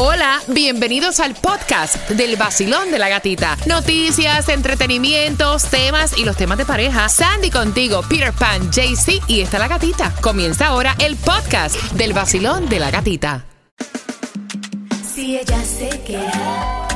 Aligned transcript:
Hola, 0.00 0.40
bienvenidos 0.46 1.18
al 1.18 1.34
podcast 1.34 2.08
del 2.10 2.36
vacilón 2.36 2.92
de 2.92 3.00
la 3.00 3.08
gatita. 3.08 3.56
Noticias, 3.66 4.48
entretenimientos, 4.48 5.64
temas 5.64 6.16
y 6.16 6.24
los 6.24 6.36
temas 6.36 6.56
de 6.56 6.64
pareja. 6.64 7.08
Sandy 7.08 7.50
contigo, 7.50 8.02
Peter 8.08 8.32
Pan, 8.32 8.70
JC 8.70 9.20
y 9.26 9.40
está 9.40 9.58
la 9.58 9.66
gatita. 9.66 10.14
Comienza 10.20 10.68
ahora 10.68 10.94
el 11.00 11.16
podcast 11.16 11.74
del 11.94 12.12
vacilón 12.12 12.68
de 12.68 12.78
la 12.78 12.92
gatita. 12.92 13.44
Si 15.02 15.36
ella 15.36 15.64
se 15.64 15.88
queja 16.02 16.86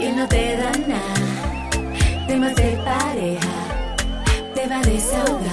y 0.00 0.12
no 0.12 0.28
te 0.28 0.56
da 0.56 0.70
nada, 0.86 2.26
temas 2.28 2.54
de 2.54 2.78
pareja, 2.84 4.54
te 4.54 4.68
va 4.68 4.78
a 4.78 4.82
desahogar. 4.82 5.50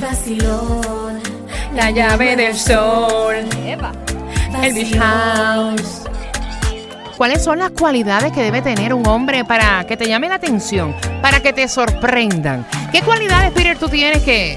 Vacilón, 0.00 1.20
La 1.74 1.90
llave 1.90 2.36
del 2.36 2.56
sol. 2.56 3.44
Beach 4.60 4.96
house. 4.98 6.02
¿Cuáles 7.16 7.44
son 7.44 7.58
las 7.60 7.70
cualidades 7.70 8.32
que 8.32 8.42
debe 8.42 8.60
tener 8.60 8.92
un 8.92 9.06
hombre 9.06 9.44
para 9.44 9.86
que 9.86 9.96
te 9.96 10.08
llame 10.08 10.28
la 10.28 10.34
atención, 10.36 10.94
para 11.22 11.40
que 11.40 11.52
te 11.52 11.68
sorprendan? 11.68 12.66
¿Qué 12.90 13.02
cualidades, 13.02 13.52
Peter, 13.52 13.78
tú 13.78 13.88
tienes 13.88 14.22
que... 14.24 14.56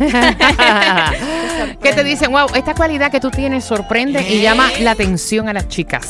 que 1.82 1.92
te 1.92 2.04
dicen, 2.04 2.30
wow, 2.32 2.46
esta 2.54 2.74
cualidad 2.74 3.10
que 3.10 3.20
tú 3.20 3.30
tienes 3.30 3.64
sorprende 3.64 4.22
y 4.28 4.40
llama 4.42 4.70
la 4.80 4.92
atención 4.92 5.48
a 5.48 5.52
las 5.52 5.68
chicas. 5.68 6.08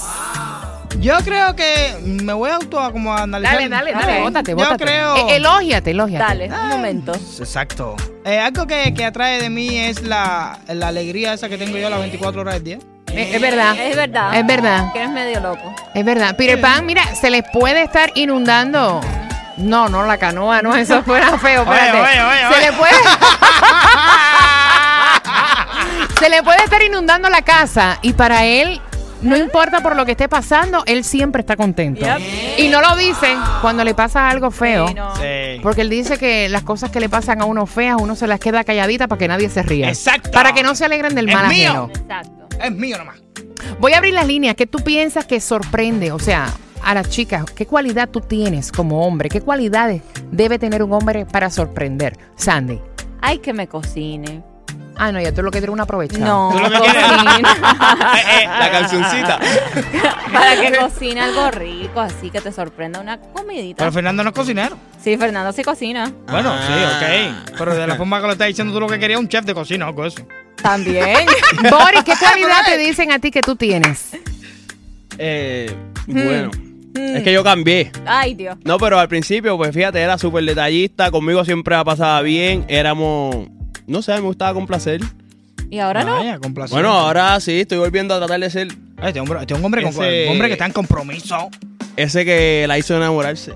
Yo 0.99 1.17
creo 1.25 1.55
que 1.57 1.97
me 2.05 2.33
voy 2.33 2.51
a 2.51 2.57
auto 2.57 2.79
a 2.81 2.93
como 2.93 3.13
a 3.15 3.23
analizar. 3.23 3.55
Dale, 3.55 3.69
dale, 3.69 3.93
dale, 3.93 4.19
Ok. 4.19 4.23
bótate, 4.25 4.51
Yo 4.51 4.57
bótate. 4.57 4.85
creo. 4.85 5.17
Eh, 5.17 5.37
elógiate, 5.37 5.91
elógiate. 5.93 6.25
Dale, 6.49 6.51
un 6.63 6.69
momento. 6.69 7.13
Exacto. 7.15 7.97
Eh, 8.25 8.39
algo 8.39 8.67
que, 8.67 8.93
que 8.93 9.05
atrae 9.05 9.41
de 9.41 9.49
mí 9.51 9.79
es 9.79 10.03
la, 10.03 10.59
la 10.69 10.89
alegría 10.89 11.33
esa 11.33 11.49
que 11.49 11.57
tengo 11.59 11.79
yo 11.79 11.89
las 11.89 12.01
24 12.01 12.41
horas 12.43 12.55
del 12.55 12.65
día. 12.65 12.79
Eh, 13.13 13.31
es 13.35 13.41
verdad. 13.41 13.77
Es 13.79 13.97
verdad. 13.97 14.35
Es 14.37 14.47
verdad. 14.47 14.93
Que 14.93 14.99
eres 15.01 15.11
medio 15.11 15.41
loco. 15.41 15.75
Es 15.95 16.05
verdad. 16.05 16.37
Peter 16.37 16.61
Pan, 16.61 16.87
mira, 16.87 17.03
se 17.15 17.31
les 17.31 17.43
puede 17.53 17.83
estar 17.83 18.11
inundando. 18.15 19.01
No, 19.57 19.89
no, 19.89 20.05
la 20.05 20.17
canoa, 20.17 20.63
no, 20.63 20.75
eso 20.75 21.03
fuera 21.05 21.37
feo. 21.39 21.63
Espérate. 21.63 22.01
oye, 22.01 22.23
oye, 22.23 22.41
se 22.41 22.47
oye. 22.59 22.71
le 22.71 22.73
puede. 22.73 22.95
se 26.19 26.29
le 26.31 26.43
puede 26.43 26.65
estar 26.65 26.83
inundando 26.83 27.29
la 27.29 27.43
casa 27.43 27.99
y 28.03 28.13
para 28.13 28.45
él. 28.45 28.81
No 29.23 29.37
importa 29.37 29.83
por 29.83 29.97
lo 29.97 30.07
que 30.07 30.13
esté 30.13 30.31
pasando, 30.31 30.83
él 30.87 31.05
siempre 31.05 31.41
está 31.41 31.55
contento. 31.55 32.07
Yep. 32.07 32.59
Y 32.59 32.69
no 32.69 32.81
lo 32.81 32.97
dice 32.97 33.37
cuando 33.61 33.85
le 33.85 33.93
pasa 33.93 34.31
algo 34.31 34.51
feo. 34.51 34.89
Sí, 34.89 34.95
no. 34.95 35.15
Sí. 35.17 35.61
Porque 35.63 35.83
él 35.83 35.91
dice 35.91 36.17
que 36.17 36.49
las 36.49 36.63
cosas 36.63 36.91
que 36.91 37.01
le 37.01 37.11
pasan 37.11 37.43
a 37.43 37.45
uno 37.45 37.67
feas, 37.67 37.97
uno 38.01 38.17
se 38.17 38.27
las 38.27 38.41
queda 38.41 38.65
calladita 38.65 39.09
para 39.09 39.19
que 39.19 39.29
nadie 39.29 39.51
se 39.51 39.63
ría. 39.63 39.91
Exacto. 39.91 40.31
Para 40.31 40.55
que 40.55 40.63
no 40.63 40.75
se 40.75 40.87
alegren 40.87 41.15
del 41.15 41.29
Es 41.29 41.35
mal 41.35 41.49
mío. 41.49 41.69
ajeno. 41.69 41.91
Exacto. 41.95 42.40
Es 42.63 42.73
mío 42.73 42.99
nomás. 42.99 43.21
Voy 43.79 43.93
a 43.93 43.99
abrir 43.99 44.15
las 44.15 44.27
líneas. 44.27 44.55
¿Qué 44.57 44.67
tú 44.67 44.79
piensas 44.79 45.25
que 45.25 45.41
sorprende? 45.41 46.13
O 46.13 46.19
sea, 46.19 46.47
a 46.83 46.95
las 46.95 47.09
chicas, 47.11 47.45
¿qué 47.55 47.67
cualidad 47.67 48.09
tú 48.11 48.21
tienes 48.21 48.73
como 48.73 49.07
hombre? 49.07 49.29
¿Qué 49.29 49.41
cualidades 49.41 50.03
debe 50.31 50.59
tener 50.59 50.83
un 50.83 50.93
hombre 50.93 51.27
para 51.27 51.51
sorprender? 51.51 52.17
Sandy. 52.37 52.81
Ay, 53.21 53.39
que 53.39 53.53
me 53.53 53.67
cocine. 53.69 54.43
Ah, 55.03 55.13
no, 55.13 55.21
ya 55.21 55.33
tú 55.33 55.43
lo 55.43 55.51
que 55.51 55.59
eres 55.59 55.71
una 55.71 55.85
aprovechada. 55.85 56.27
No, 56.27 56.51
¿Tú 56.53 56.59
lo 56.59 56.71
que 56.71 56.79
quieres? 56.79 57.05
cocina. 57.05 57.57
Eh, 58.17 58.43
eh, 58.43 58.47
la 58.47 58.71
cancioncita. 58.71 59.39
Para 60.33 60.61
que 60.61 60.77
cocine 60.79 61.21
algo 61.23 61.51
rico, 61.51 62.01
así 62.01 62.29
que 62.31 62.41
te 62.41 62.53
sorprenda 62.53 63.01
una 63.01 63.19
comidita. 63.19 63.79
Pero 63.79 63.93
Fernando 63.93 64.23
no 64.23 64.31
es 64.31 64.35
cocinero. 64.37 64.77
Sí, 65.03 65.17
Fernando 65.17 65.53
sí 65.53 65.63
cocina. 65.63 66.13
Bueno, 66.29 66.53
Ah. 66.53 66.61
sí, 66.67 66.73
ok. 67.53 67.57
Pero 67.59 67.75
de 67.75 67.87
la 67.87 67.95
forma 67.97 68.21
que 68.21 68.27
lo 68.27 68.33
estás 68.33 68.49
diciendo 68.49 68.75
tú 68.75 68.81
lo 68.81 68.89
que 68.89 68.99
querías 68.99 69.19
un 69.21 69.29
chef 69.29 69.45
de 69.47 69.55
cocina 69.55 69.87
o 69.87 69.89
algo 69.89 70.05
eso. 70.05 70.23
También. 70.63 71.27
Boris, 71.71 72.03
¿qué 72.05 72.13
cualidad 72.19 72.65
te 72.67 72.79
dicen 72.79 73.11
a 73.13 73.19
ti 73.19 73.31
que 73.31 73.41
tú 73.41 73.57
tienes? 73.57 74.11
Eh, 75.19 75.75
bueno, 76.07 76.51
es 76.95 77.23
que 77.23 77.33
yo 77.33 77.43
cambié. 77.45 77.91
Ay, 78.07 78.35
Dios. 78.35 78.57
No, 78.65 78.79
pero 78.79 78.99
al 78.99 79.09
principio, 79.09 79.57
pues 79.57 79.75
fíjate, 79.75 80.01
era 80.01 80.19
súper 80.19 80.45
detallista. 80.45 81.11
Conmigo 81.11 81.45
siempre 81.45 81.77
la 81.77 81.85
pasaba 81.85 82.21
bien. 82.23 82.65
Éramos. 82.69 83.49
No 83.87 84.03
sé, 84.03 84.13
me 84.15 84.21
gustaba 84.21 84.55
complacer. 84.55 85.01
Y 85.71 85.79
ahora 85.79 86.05
no. 86.05 86.17
Vaya, 86.17 86.39
con. 86.39 86.53
Bueno, 86.55 86.91
ahora 86.91 87.39
sí, 87.41 87.61
estoy 87.61 87.79
volviendo 87.79 88.15
a 88.15 88.19
tratar 88.19 88.41
de 88.41 88.51
ser 88.51 88.69
Este 89.03 89.21
hombre, 89.21 89.39
este 89.41 89.55
es 89.55 89.59
un 89.59 89.65
hombre, 89.65 89.83
con- 89.83 89.91
Ese- 89.93 90.25
un 90.27 90.33
hombre 90.33 90.49
que 90.49 90.55
está 90.55 90.67
en 90.67 90.73
compromiso. 90.73 91.49
ese 91.97 92.25
que 92.25 92.65
la 92.67 92.77
hizo 92.79 92.97
enamorarse. 92.97 93.55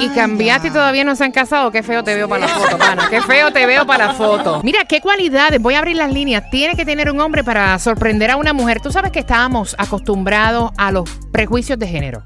Y 0.00 0.08
cambiaste 0.10 0.68
y 0.68 0.70
todavía 0.70 1.04
no 1.04 1.16
se 1.16 1.24
han 1.24 1.32
casado. 1.32 1.70
Qué 1.70 1.82
feo 1.82 2.04
te 2.04 2.14
veo 2.14 2.28
para 2.28 2.46
la 2.46 2.48
foto, 2.48 2.78
pana. 2.78 3.08
Qué 3.10 3.20
feo 3.22 3.52
te 3.52 3.66
veo 3.66 3.86
para 3.86 4.08
la 4.08 4.14
foto. 4.14 4.60
Mira, 4.62 4.84
qué 4.84 5.00
cualidades, 5.00 5.60
voy 5.60 5.74
a 5.74 5.78
abrir 5.78 5.96
las 5.96 6.12
líneas, 6.12 6.44
tiene 6.50 6.76
que 6.76 6.84
tener 6.84 7.10
un 7.10 7.20
hombre 7.20 7.44
para 7.44 7.78
sorprender 7.78 8.30
a 8.30 8.36
una 8.36 8.52
mujer. 8.52 8.80
Tú 8.80 8.90
sabes 8.90 9.12
que 9.12 9.20
estábamos 9.20 9.74
acostumbrados 9.78 10.72
a 10.76 10.90
los 10.92 11.08
prejuicios 11.32 11.78
de 11.78 11.86
género. 11.86 12.22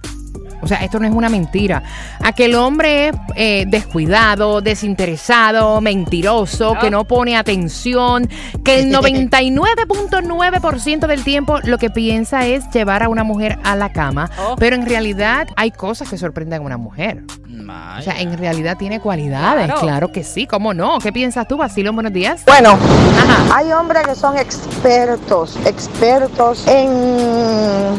O 0.63 0.69
sea, 0.69 0.79
esto 0.79 0.99
no 0.99 1.07
es 1.07 1.13
una 1.13 1.29
mentira. 1.29 1.83
A 2.21 2.33
que 2.33 2.47
el 2.47 2.55
hombre 2.55 3.09
es 3.09 3.15
eh, 3.35 3.65
descuidado, 3.67 4.61
desinteresado, 4.61 5.81
mentiroso, 5.81 6.77
que 6.81 6.91
no 6.91 7.05
pone 7.05 7.37
atención, 7.37 8.29
que 8.65 8.81
el 8.81 8.93
99.9% 8.95 11.07
del 11.07 11.25
tiempo 11.25 11.59
lo 11.65 11.79
que 11.79 11.91
piensa 11.91 12.47
es 12.47 12.71
llevar 12.71 13.03
a 13.03 13.09
una 13.09 13.25
mujer 13.25 13.59
a 13.65 13.75
la 13.77 13.93
cama. 13.93 14.31
Oh. 14.39 14.55
Pero 14.57 14.77
en 14.77 14.87
realidad 14.87 15.49
hay 15.57 15.73
cosas 15.73 16.09
que 16.09 16.17
sorprenden 16.17 16.63
a 16.63 16.65
una 16.65 16.77
mujer. 16.77 17.25
O 17.69 18.03
sea, 18.03 18.21
en 18.21 18.37
realidad 18.37 18.77
tiene 18.77 19.01
cualidades. 19.01 19.67
Claro, 19.67 19.81
Claro. 19.81 20.13
que 20.13 20.25
sí, 20.25 20.47
¿cómo 20.47 20.75
no? 20.75 20.99
¿Qué 20.99 21.13
piensas 21.13 21.47
tú, 21.47 21.57
Basilón? 21.57 21.95
Buenos 21.95 22.13
días. 22.13 22.43
Bueno, 22.47 22.71
Ajá. 22.71 23.57
hay 23.59 23.73
hombres 23.73 24.07
que 24.07 24.15
son 24.15 24.37
expertos, 24.39 25.57
expertos 25.65 26.67
en, 26.67 26.91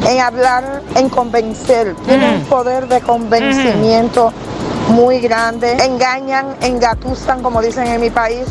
en 0.07 0.19
hablar, 0.19 0.81
en 0.95 1.09
convencer. 1.09 1.95
Tienen 2.05 2.35
un 2.35 2.41
poder 2.45 2.87
de 2.87 2.99
convencimiento 3.01 4.33
muy 4.89 5.19
grande. 5.19 5.73
Engañan, 5.83 6.55
engatusan, 6.61 7.41
como 7.41 7.61
dicen 7.61 7.87
en 7.87 8.01
mi 8.01 8.09
país. 8.09 8.45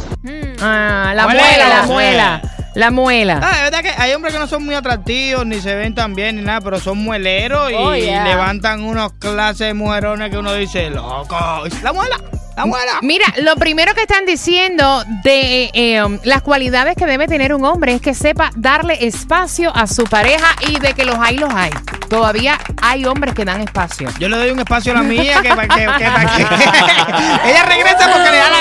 Ah, 0.60 1.12
la 1.14 1.24
Muela. 1.26 1.42
muela, 1.42 1.68
la 1.68 1.82
muela. 1.86 2.42
La 2.74 2.90
muela. 2.90 3.40
Ah, 3.42 3.52
es 3.56 3.62
verdad 3.70 3.82
que 3.82 3.90
hay 4.02 4.12
hombres 4.14 4.32
que 4.32 4.38
no 4.40 4.46
son 4.46 4.64
muy 4.64 4.74
atractivos, 4.74 5.44
ni 5.46 5.60
se 5.60 5.74
ven 5.74 5.94
tan 5.94 6.14
bien, 6.14 6.36
ni 6.36 6.42
nada, 6.42 6.60
pero 6.62 6.80
son 6.80 6.98
mueleros 6.98 7.70
y 7.70 7.74
Oh, 7.74 7.94
yeah. 7.94 8.24
levantan 8.24 8.82
unos 8.82 9.12
clases 9.14 9.66
de 9.68 9.74
mujerones 9.74 10.30
que 10.30 10.38
uno 10.38 10.54
dice, 10.54 10.88
loco, 10.88 11.36
la 11.82 11.92
muela, 11.92 12.16
la 12.56 12.64
muela. 12.66 12.92
Mira, 13.02 13.26
lo 13.42 13.56
primero 13.56 13.94
que 13.94 14.00
están 14.02 14.24
diciendo 14.24 15.04
de 15.22 15.70
eh, 15.74 16.02
um, 16.02 16.18
las 16.24 16.40
cualidades 16.42 16.96
que 16.96 17.04
debe 17.06 17.26
tener 17.26 17.52
un 17.54 17.64
hombre 17.64 17.94
es 17.94 18.00
que 18.00 18.14
sepa 18.14 18.50
darle 18.56 19.04
espacio 19.06 19.70
a 19.76 19.86
su 19.86 20.04
pareja 20.04 20.48
y 20.68 20.78
de 20.80 20.94
que 20.94 21.04
los 21.04 21.18
hay, 21.18 21.36
los 21.36 21.52
hay. 21.52 21.70
Todavía 22.08 22.58
hay 22.82 23.04
hombres 23.06 23.34
que 23.34 23.44
dan 23.44 23.60
espacio. 23.62 24.08
Yo 24.18 24.28
le 24.28 24.36
doy 24.36 24.50
un 24.50 24.58
espacio 24.60 24.92
a 24.92 24.96
la 24.96 25.02
mía 25.02 25.40
que, 25.42 25.48
que, 25.48 25.56
que, 25.56 25.84
ella 27.50 27.62
regresa 27.64 28.08
porque 28.12 28.30
le 28.30 28.36
da. 28.36 28.51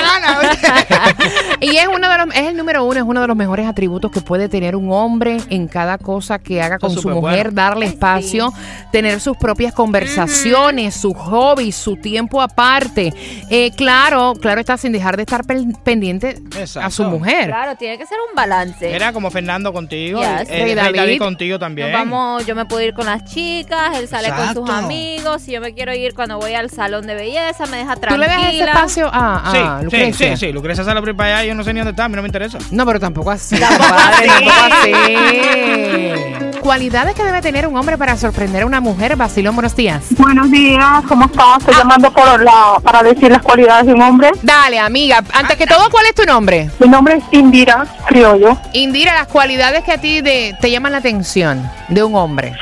Y 1.72 1.76
es 1.78 1.88
uno 1.88 2.08
de 2.08 2.18
los, 2.18 2.34
es 2.34 2.46
el 2.48 2.56
número 2.56 2.84
uno, 2.84 2.96
es 2.98 3.04
uno 3.06 3.20
de 3.20 3.26
los 3.26 3.36
mejores 3.36 3.66
atributos 3.66 4.10
que 4.10 4.20
puede 4.20 4.48
tener 4.48 4.76
un 4.76 4.92
hombre 4.92 5.38
en 5.50 5.68
cada 5.68 5.98
cosa 5.98 6.38
que 6.38 6.60
haga 6.62 6.78
con 6.78 6.90
su 6.90 7.08
mujer, 7.08 7.46
bueno. 7.50 7.62
darle 7.62 7.86
espacio, 7.86 8.52
tener 8.92 9.20
sus 9.20 9.36
propias 9.36 9.72
conversaciones, 9.72 10.94
sus 10.94 11.16
hobbies, 11.16 11.74
su 11.76 11.96
tiempo 11.96 12.40
aparte. 12.40 13.12
Eh, 13.50 13.70
claro, 13.76 14.34
claro 14.40 14.60
está 14.60 14.76
sin 14.76 14.92
dejar 14.92 15.16
de 15.16 15.22
estar 15.22 15.44
pen- 15.44 15.72
pendiente 15.84 16.40
a 16.80 16.90
su 16.90 17.04
mujer. 17.04 17.46
Claro, 17.46 17.76
tiene 17.76 17.98
que 17.98 18.06
ser 18.06 18.18
un 18.28 18.34
balance. 18.36 18.94
Era 18.94 19.12
como 19.12 19.30
Fernando 19.30 19.72
contigo, 19.72 20.20
Yes. 20.20 20.48
Sí, 20.48 20.74
David. 20.74 20.96
David. 20.96 21.18
contigo 21.18 21.54
Nos 21.54 21.60
también. 21.60 21.92
vamos, 21.92 22.46
yo 22.46 22.54
me 22.54 22.64
puedo 22.66 22.82
ir 22.82 22.94
con 22.94 23.06
las 23.06 23.24
chicas, 23.24 23.96
él 23.98 24.08
sale 24.08 24.28
con 24.30 24.54
sus 24.54 24.68
amigos, 24.70 25.42
si 25.42 25.52
yo 25.52 25.60
me 25.60 25.72
quiero 25.74 25.94
ir 25.94 26.14
cuando 26.14 26.38
voy 26.38 26.54
al 26.54 26.70
salón 26.70 27.06
de 27.06 27.14
belleza, 27.14 27.66
me 27.66 27.78
deja 27.78 27.94
¿Tú 27.94 28.00
tranquila. 28.02 28.26
le 28.26 28.32
dejas 28.34 28.54
ese 28.54 28.64
espacio 28.64 29.10
a, 29.12 29.36
a 29.48 29.78
sí, 29.80 29.84
Lucrecia? 29.84 30.12
sí, 30.12 30.36
sí, 30.36 30.46
sí, 30.46 30.52
Lucrecia 30.52 30.84
sale 30.84 31.00
por 31.00 31.14
para 31.16 31.38
allá, 31.40 31.48
yo 31.48 31.54
no 31.54 31.61
sé 31.64 31.72
ni 31.72 31.80
dónde 31.80 31.90
está, 31.90 32.04
a 32.04 32.08
mí 32.08 32.16
no 32.16 32.22
me 32.22 32.28
interesa. 32.28 32.58
No, 32.70 32.84
pero 32.86 32.98
tampoco 33.00 33.30
así. 33.30 33.58
Tampoco 33.58 33.88
compadre, 33.88 34.28
así. 34.28 34.44
tampoco 34.44 34.74
así. 34.74 36.58
Cualidades 36.62 37.14
que 37.16 37.24
debe 37.24 37.42
tener 37.42 37.66
un 37.66 37.76
hombre 37.76 37.98
para 37.98 38.16
sorprender 38.16 38.62
a 38.62 38.66
una 38.66 38.80
mujer. 38.80 39.16
Basilón, 39.16 39.54
buenos 39.56 39.74
días. 39.74 40.04
Buenos 40.10 40.48
días, 40.50 41.02
¿cómo 41.08 41.24
estás? 41.26 41.58
Estoy 41.58 41.74
llamando 41.74 42.12
por 42.12 42.40
la, 42.42 42.74
para 42.84 43.02
decir 43.02 43.30
las 43.32 43.42
cualidades 43.42 43.86
de 43.86 43.94
un 43.94 44.02
hombre. 44.02 44.30
Dale, 44.42 44.78
amiga. 44.78 45.22
Antes 45.32 45.56
que 45.56 45.66
todo, 45.66 45.90
¿cuál 45.90 46.06
es 46.06 46.14
tu 46.14 46.24
nombre? 46.24 46.70
Mi 46.78 46.88
nombre 46.88 47.16
es 47.16 47.24
Indira 47.32 47.84
Criollo. 48.06 48.56
Indira, 48.74 49.12
las 49.14 49.26
cualidades 49.26 49.82
que 49.82 49.92
a 49.92 49.98
ti 49.98 50.20
de- 50.20 50.56
te 50.60 50.70
llaman 50.70 50.92
la 50.92 50.98
atención 50.98 51.68
de 51.88 52.04
un 52.04 52.14
hombre. 52.14 52.54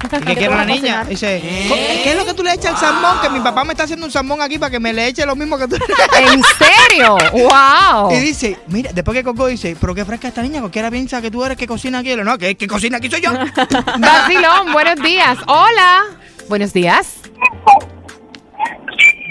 ¿y 0.20 0.24
qué 0.24 0.34
quiere 0.36 0.54
la 0.54 0.64
niña? 0.64 1.04
Dice, 1.04 1.40
"Co- 1.68 1.74
¿qué 1.74 2.10
es 2.12 2.16
lo 2.16 2.24
que 2.24 2.34
tú 2.34 2.42
le 2.42 2.52
echas 2.54 2.72
al 2.74 2.78
salmón? 2.78 3.18
Que 3.22 3.28
mi 3.30 3.40
papá 3.40 3.64
me 3.64 3.72
está 3.72 3.84
haciendo 3.84 4.06
un 4.06 4.12
salmón 4.12 4.40
aquí 4.42 4.58
para 4.58 4.70
que 4.70 4.80
me 4.80 4.92
le 4.92 5.06
eche 5.06 5.24
lo 5.26 5.36
mismo 5.36 5.58
que 5.58 5.68
tú. 5.68 5.76
¿En 6.18 6.42
serio? 6.58 7.16
¡Wow! 7.32 8.10
Y 8.12 8.16
dice, 8.20 8.58
mira, 8.68 8.90
después 8.92 9.16
que 9.16 9.24
Coco 9.24 9.46
dice, 9.46 9.76
pero 9.80 9.94
qué 9.94 10.04
fresca 10.04 10.28
esta 10.28 10.42
niña, 10.42 10.60
cualquiera 10.60 10.90
piensa 10.90 11.20
que 11.20 11.30
tú 11.30 11.44
eres 11.44 11.56
que 11.56 11.66
cocina 11.66 11.98
aquí. 11.98 12.14
No, 12.16 12.38
que, 12.38 12.54
que 12.56 12.66
cocina 12.66 12.96
aquí 12.98 13.10
soy 13.10 13.20
yo. 13.20 13.32
Vacilón, 13.98 14.72
buenos 14.72 14.96
días. 15.04 15.38
Hola. 15.46 16.02
Buenos 16.48 16.72
días. 16.72 17.16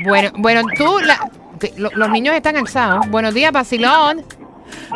Bueno, 0.06 0.32
bueno, 0.38 0.62
tú, 0.78 1.00
la- 1.00 1.30
que 1.60 1.74
lo- 1.78 1.92
los 1.94 2.10
niños 2.10 2.36
están 2.36 2.56
alzados. 2.58 3.08
Buenos 3.10 3.34
días, 3.34 3.52
Vacilón. 3.52 4.24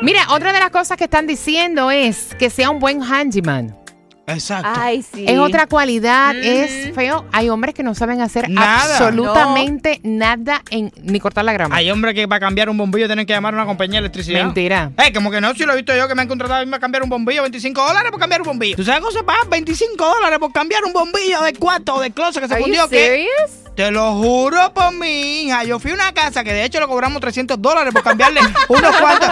Mira, 0.01 0.21
otra 0.29 0.53
de 0.53 0.59
las 0.59 0.69
cosas 0.69 0.97
que 0.97 1.03
están 1.05 1.27
diciendo 1.27 1.91
es 1.91 2.33
que 2.39 2.49
sea 2.49 2.69
un 2.69 2.79
buen 2.79 3.01
handyman. 3.03 3.75
Exacto. 4.27 4.69
Ay, 4.75 5.01
sí. 5.03 5.25
Es 5.27 5.37
otra 5.37 5.67
cualidad, 5.67 6.35
es 6.35 6.93
feo. 6.95 7.25
Hay 7.33 7.49
hombres 7.49 7.75
que 7.75 7.83
no 7.83 7.93
saben 7.93 8.21
hacer 8.21 8.49
Nada. 8.49 8.81
absolutamente 8.83 9.99
nada 10.03 10.61
en 10.69 10.91
ni 11.01 11.19
cortar 11.19 11.43
la 11.43 11.51
grama. 11.53 11.75
Hay 11.75 11.91
hombres 11.91 12.13
que 12.15 12.27
para 12.27 12.39
cambiar 12.39 12.69
un 12.69 12.77
bombillo 12.77 13.07
tienen 13.07 13.25
que 13.25 13.33
llamar 13.33 13.53
a 13.53 13.57
una 13.57 13.65
compañía 13.65 13.99
de 13.99 14.05
electricidad. 14.05 14.45
Mentira. 14.45 14.91
Eh, 14.97 15.11
como 15.13 15.29
que 15.29 15.41
no, 15.41 15.53
si 15.53 15.65
lo 15.65 15.73
he 15.73 15.75
visto 15.75 15.95
yo 15.95 16.07
que 16.07 16.15
me 16.15 16.21
han 16.21 16.27
contratado 16.27 16.63
para 16.65 16.79
cambiar 16.79 17.03
un 17.03 17.09
bombillo, 17.09 17.41
25 17.41 17.85
dólares 17.85 18.11
por 18.11 18.19
cambiar 18.19 18.41
un 18.41 18.47
bombillo. 18.47 18.75
¿Tú 18.77 18.83
sabes 18.83 19.01
cómo 19.01 19.11
se 19.11 19.23
pagan 19.23 19.49
25 19.49 20.05
dólares 20.05 20.39
por 20.39 20.53
cambiar 20.53 20.85
un 20.85 20.93
bombillo 20.93 21.41
de 21.41 21.53
cuarto 21.53 21.95
o 21.95 22.01
de 22.01 22.11
closet 22.11 22.41
que 22.43 22.47
se 22.47 22.57
fundió? 22.57 22.87
¿Qué? 22.87 23.07
serious? 23.07 23.63
Te 23.75 23.89
lo 23.91 24.13
juro 24.13 24.73
por 24.73 24.93
mi 24.93 25.43
hija. 25.45 25.63
Yo 25.63 25.79
fui 25.79 25.91
a 25.91 25.95
una 25.95 26.13
casa 26.13 26.43
que 26.43 26.53
de 26.53 26.63
hecho 26.63 26.79
le 26.79 26.87
cobramos 26.87 27.19
300 27.19 27.61
dólares 27.61 27.91
por 27.91 28.03
cambiarle 28.03 28.39
unos 28.69 28.95
cuantos. 28.97 29.29